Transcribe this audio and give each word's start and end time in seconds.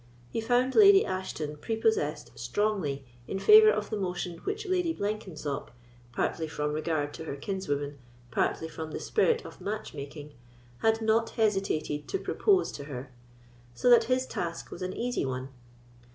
He 0.31 0.41
found 0.41 0.73
Lady 0.73 1.05
Ashton 1.05 1.57
prepossessed 1.57 2.31
strongly 2.33 3.05
in 3.27 3.37
favour 3.37 3.69
of 3.69 3.91
the 3.91 3.97
motion 3.97 4.39
which 4.39 4.65
Lady 4.65 4.95
Blenkensop, 4.95 5.69
partly 6.11 6.47
from 6.47 6.73
regard 6.73 7.13
to 7.13 7.25
her 7.25 7.35
kinswoman, 7.35 7.99
partly 8.31 8.67
from 8.67 8.89
the 8.93 8.99
spirit 8.99 9.45
of 9.45 9.61
match 9.61 9.93
making, 9.93 10.33
had 10.79 11.03
not 11.03 11.29
hesitated 11.37 12.07
to 12.07 12.17
propose 12.17 12.71
to 12.71 12.85
her; 12.85 13.11
so 13.75 13.91
that 13.91 14.05
his 14.05 14.25
task 14.25 14.71
was 14.71 14.81
an 14.81 14.93
easy 14.97 15.23
one. 15.23 15.49